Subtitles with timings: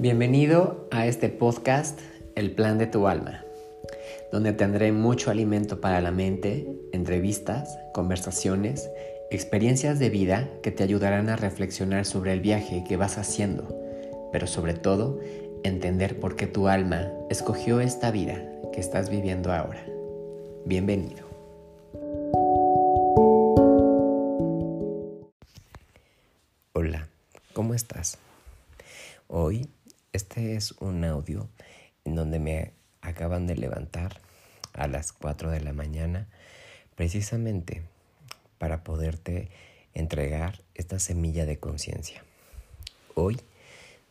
[0.00, 1.98] Bienvenido a este podcast
[2.36, 3.42] El Plan de tu Alma,
[4.30, 8.88] donde tendré mucho alimento para la mente, entrevistas, conversaciones,
[9.32, 13.76] experiencias de vida que te ayudarán a reflexionar sobre el viaje que vas haciendo,
[14.30, 15.18] pero sobre todo
[15.64, 18.40] entender por qué tu alma escogió esta vida
[18.72, 19.84] que estás viviendo ahora.
[20.64, 21.26] Bienvenido.
[26.72, 27.08] Hola,
[27.52, 28.16] ¿cómo estás?
[29.26, 29.68] Hoy
[30.18, 31.48] este es un audio
[32.04, 32.72] en donde me
[33.02, 34.20] acaban de levantar
[34.72, 36.26] a las 4 de la mañana
[36.96, 37.82] precisamente
[38.58, 39.48] para poderte
[39.94, 42.24] entregar esta semilla de conciencia.
[43.14, 43.40] Hoy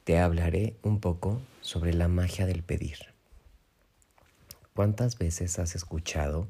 [0.06, 3.00] te hablaré un poco sobre la magia del pedir.
[4.74, 6.48] ¿Cuántas veces has escuchado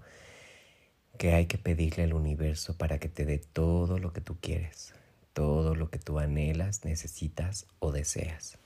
[1.17, 4.93] que hay que pedirle al universo para que te dé todo lo que tú quieres,
[5.33, 8.59] todo lo que tú anhelas, necesitas o deseas?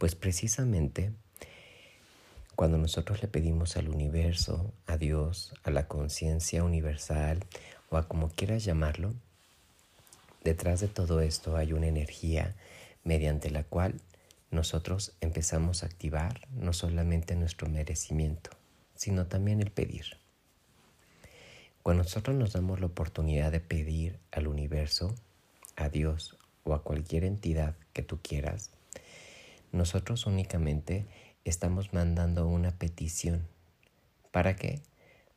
[0.00, 1.12] Pues precisamente
[2.56, 7.44] cuando nosotros le pedimos al universo, a Dios, a la conciencia universal
[7.90, 9.12] o a como quieras llamarlo,
[10.42, 12.56] detrás de todo esto hay una energía
[13.04, 14.00] mediante la cual
[14.50, 18.52] nosotros empezamos a activar no solamente nuestro merecimiento,
[18.94, 20.16] sino también el pedir.
[21.82, 25.14] Cuando nosotros nos damos la oportunidad de pedir al universo,
[25.76, 28.70] a Dios o a cualquier entidad que tú quieras,
[29.72, 31.06] nosotros únicamente
[31.44, 33.46] estamos mandando una petición.
[34.30, 34.80] ¿Para qué?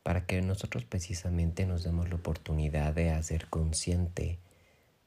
[0.01, 4.39] Para que nosotros precisamente nos demos la oportunidad de hacer consciente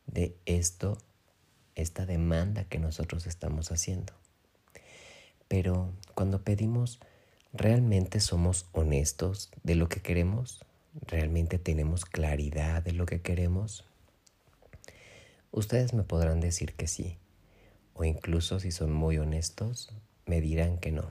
[0.07, 0.99] de esto,
[1.75, 4.13] esta demanda que nosotros estamos haciendo.
[5.49, 7.01] Pero cuando pedimos,
[7.53, 10.65] ¿realmente somos honestos de lo que queremos?
[11.07, 13.85] ¿Realmente tenemos claridad de lo que queremos?
[15.51, 17.19] Ustedes me podrán decir que sí
[17.97, 19.93] o incluso si son muy honestos,
[20.27, 21.11] me dirán que no.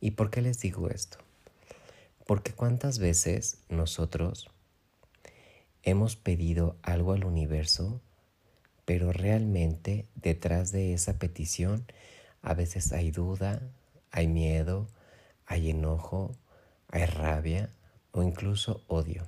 [0.00, 1.18] ¿Y por qué les digo esto?
[2.26, 4.50] Porque cuántas veces nosotros
[5.82, 8.02] hemos pedido algo al universo,
[8.84, 11.86] pero realmente detrás de esa petición
[12.42, 13.62] a veces hay duda,
[14.10, 14.86] hay miedo,
[15.46, 16.36] hay enojo,
[16.88, 17.70] hay rabia
[18.12, 19.26] o incluso odio.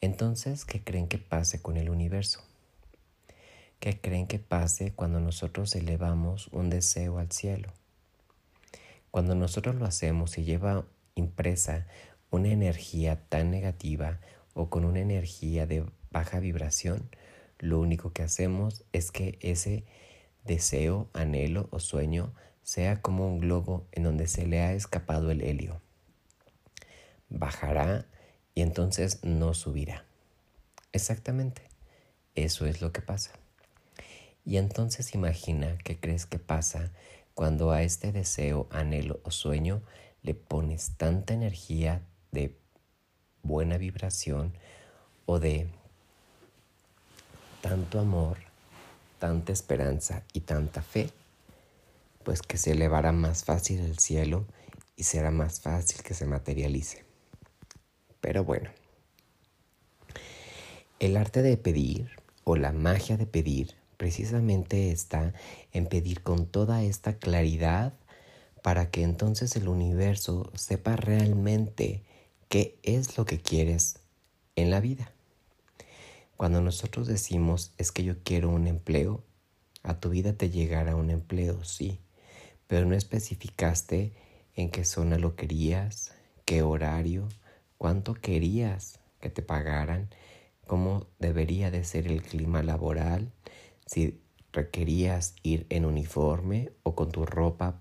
[0.00, 2.49] Entonces, ¿qué creen que pase con el universo?
[3.80, 7.72] ¿Qué creen que pase cuando nosotros elevamos un deseo al cielo?
[9.10, 11.86] Cuando nosotros lo hacemos y lleva impresa
[12.30, 14.20] una energía tan negativa
[14.52, 17.08] o con una energía de baja vibración,
[17.58, 19.86] lo único que hacemos es que ese
[20.44, 25.40] deseo, anhelo o sueño sea como un globo en donde se le ha escapado el
[25.40, 25.80] helio.
[27.30, 28.04] Bajará
[28.54, 30.04] y entonces no subirá.
[30.92, 31.62] Exactamente,
[32.34, 33.40] eso es lo que pasa.
[34.44, 36.90] Y entonces imagina qué crees que pasa
[37.34, 39.82] cuando a este deseo, anhelo o sueño
[40.22, 42.02] le pones tanta energía
[42.32, 42.58] de
[43.42, 44.52] buena vibración
[45.26, 45.68] o de
[47.60, 48.38] tanto amor,
[49.18, 51.10] tanta esperanza y tanta fe,
[52.24, 54.46] pues que se elevará más fácil el cielo
[54.96, 57.04] y será más fácil que se materialice.
[58.20, 58.70] Pero bueno,
[60.98, 62.10] el arte de pedir
[62.44, 65.34] o la magia de pedir precisamente está
[65.72, 67.92] en pedir con toda esta claridad
[68.62, 72.02] para que entonces el universo sepa realmente
[72.48, 73.98] qué es lo que quieres
[74.56, 75.12] en la vida.
[76.38, 79.22] Cuando nosotros decimos es que yo quiero un empleo,
[79.82, 82.00] a tu vida te llegará un empleo, sí,
[82.68, 84.14] pero no especificaste
[84.54, 86.14] en qué zona lo querías,
[86.46, 87.28] qué horario,
[87.76, 90.08] cuánto querías que te pagaran,
[90.66, 93.30] cómo debería de ser el clima laboral,
[93.90, 94.20] si
[94.52, 97.80] requerías ir en uniforme o con tu ropa,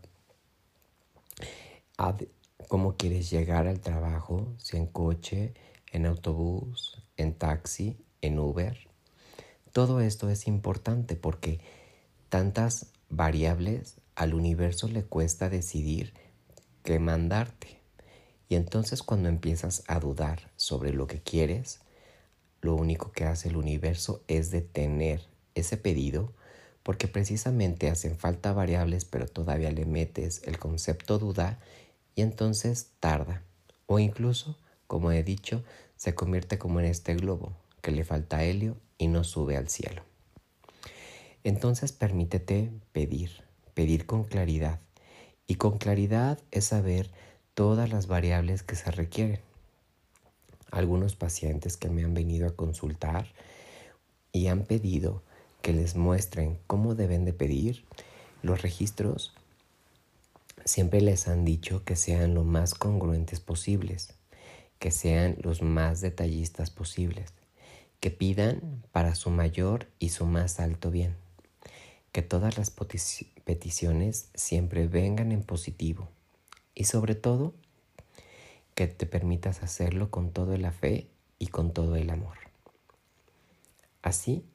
[2.68, 5.53] cómo quieres llegar al trabajo, si en coche,
[5.92, 8.89] en autobús, en taxi, en Uber.
[9.72, 11.60] Todo esto es importante porque
[12.30, 16.16] tantas variables al universo le cuesta decidir
[16.81, 17.81] qué mandarte.
[18.48, 21.81] Y entonces cuando empiezas a dudar sobre lo que quieres,
[22.62, 26.34] lo único que hace el universo es detener ese pedido
[26.84, 31.60] porque precisamente hacen falta variables pero todavía le metes el concepto duda
[32.16, 33.44] y entonces tarda
[33.86, 34.57] o incluso,
[34.88, 35.63] como he dicho,
[35.96, 40.04] se convierte como en este globo que le falta helio y no sube al cielo.
[41.44, 43.44] Entonces permítete pedir,
[43.74, 44.80] pedir con claridad.
[45.48, 47.10] Y con claridad es saber
[47.56, 49.40] todas las variables que se requieren.
[50.69, 53.28] Algunos pacientes que me han venido a consultar
[54.31, 55.24] y han pedido
[55.62, 57.86] que les muestren cómo deben de pedir,
[58.42, 59.34] Los registros
[60.64, 64.14] siempre les han dicho que sean lo más congruentes posibles,
[64.80, 67.34] que sean los más detallistas posibles,
[68.00, 71.16] que pidan para su mayor y su más alto bien,
[72.14, 72.72] que todas las
[73.44, 76.08] peticiones siempre vengan en positivo
[76.76, 77.54] y sobre todo
[78.74, 81.10] que te permitas hacerlo con toda la fe
[81.40, 82.38] y con todo el amor.
[84.02, 84.46] Así,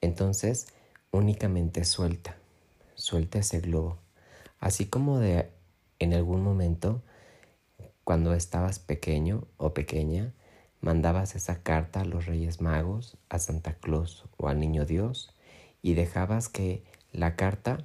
[0.00, 0.68] entonces,
[1.10, 2.36] únicamente suelta,
[2.94, 3.98] suelta ese globo,
[4.60, 5.50] así como de
[5.98, 7.02] en algún momento,
[8.04, 10.32] cuando estabas pequeño o pequeña,
[10.80, 15.34] mandabas esa carta a los Reyes Magos, a Santa Claus o al Niño Dios
[15.82, 17.84] y dejabas que la carta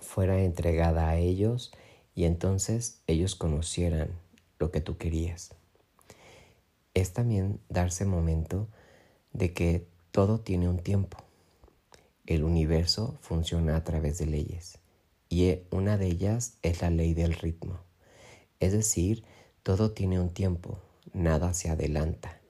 [0.00, 1.72] fuera entregada a ellos
[2.14, 4.10] y entonces ellos conocieran
[4.58, 5.54] lo que tú querías.
[6.94, 8.68] Es también darse momento
[9.32, 11.18] de que todo tiene un tiempo.
[12.24, 14.78] El universo funciona a través de leyes
[15.28, 17.80] y una de ellas es la ley del ritmo.
[18.60, 19.24] Es decir,
[19.64, 20.78] todo tiene un tiempo,
[21.12, 22.40] nada se adelanta,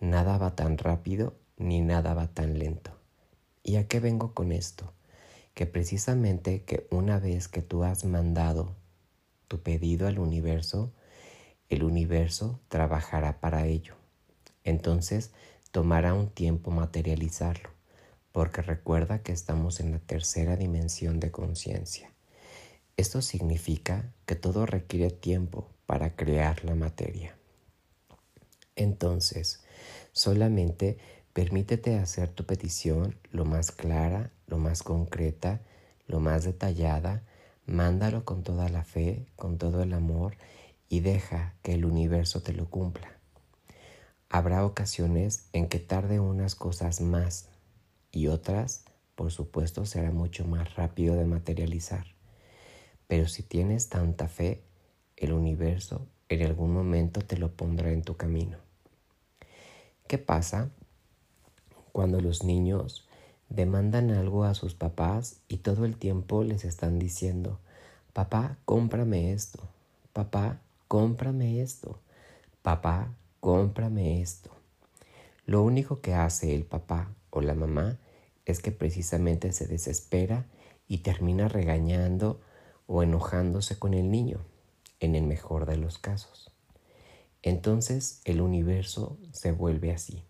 [0.00, 2.90] nada va tan rápido ni nada va tan lento.
[3.62, 4.92] ¿Y a qué vengo con esto?
[5.54, 8.74] Que precisamente que una vez que tú has mandado
[9.46, 10.92] tu pedido al universo,
[11.68, 13.94] el universo trabajará para ello.
[14.64, 15.30] Entonces
[15.72, 17.70] tomará un tiempo materializarlo,
[18.30, 22.12] porque recuerda que estamos en la tercera dimensión de conciencia.
[22.96, 27.36] Esto significa que todo requiere tiempo para crear la materia.
[28.76, 29.64] Entonces,
[30.12, 30.98] solamente
[31.32, 35.60] permítete hacer tu petición lo más clara, lo más concreta,
[36.06, 37.24] lo más detallada,
[37.66, 40.36] Mándalo con toda la fe, con todo el amor
[40.88, 43.21] y deja que el universo te lo cumpla.
[44.34, 47.50] Habrá ocasiones en que tarde unas cosas más
[48.12, 52.06] y otras, por supuesto, será mucho más rápido de materializar.
[53.08, 54.64] Pero si tienes tanta fe,
[55.18, 58.56] el universo en algún momento te lo pondrá en tu camino.
[60.06, 60.70] ¿Qué pasa
[61.92, 63.06] cuando los niños
[63.50, 67.60] demandan algo a sus papás y todo el tiempo les están diciendo,
[68.14, 69.68] papá, cómprame esto,
[70.14, 72.00] papá, cómprame esto,
[72.62, 74.52] papá, cómprame esto.
[75.46, 77.98] Lo único que hace el papá o la mamá
[78.46, 80.46] es que precisamente se desespera
[80.86, 82.40] y termina regañando
[82.86, 84.38] o enojándose con el niño,
[85.00, 86.52] en el mejor de los casos.
[87.42, 90.22] Entonces el universo se vuelve así,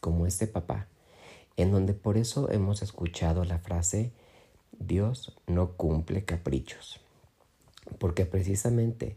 [0.00, 0.88] como este papá
[1.56, 4.12] en donde por eso hemos escuchado la frase
[4.78, 7.00] Dios no cumple caprichos,
[7.98, 9.16] porque precisamente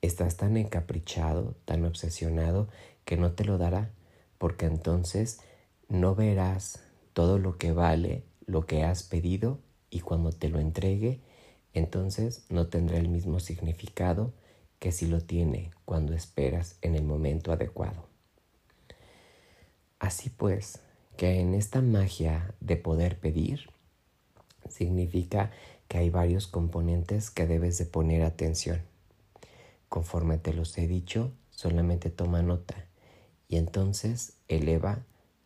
[0.00, 2.68] estás tan encaprichado, tan obsesionado,
[3.04, 3.90] que no te lo dará,
[4.38, 5.40] porque entonces
[5.88, 6.82] no verás
[7.12, 9.60] todo lo que vale lo que has pedido
[9.90, 11.20] y cuando te lo entregue,
[11.74, 14.32] entonces no tendrá el mismo significado
[14.78, 18.08] que si lo tiene cuando esperas en el momento adecuado.
[19.98, 20.80] Así pues,
[21.16, 23.70] que en esta magia de poder pedir
[24.68, 25.52] significa
[25.88, 28.82] que hay varios componentes que debes de poner atención.
[29.88, 32.88] Conforme te los he dicho, solamente toma nota
[33.52, 35.04] y entonces eleva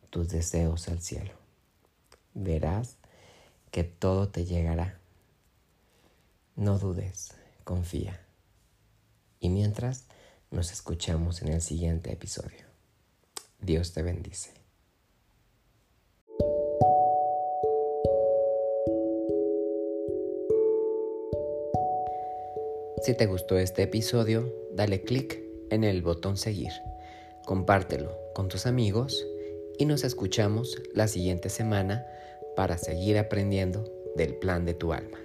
[0.09, 1.33] tus deseos al cielo.
[2.33, 2.95] Verás
[3.69, 4.97] que todo te llegará.
[6.55, 7.33] No dudes,
[7.65, 8.25] confía.
[9.41, 10.05] Y mientras,
[10.51, 12.65] nos escuchamos en el siguiente episodio.
[13.59, 14.53] Dios te bendice.
[23.03, 26.71] Si te gustó este episodio, dale click en el botón seguir,
[27.47, 29.25] compártelo con tus amigos
[29.77, 32.05] y nos escuchamos la siguiente semana
[32.57, 33.85] para seguir aprendiendo
[34.17, 35.17] del plan de tu alma.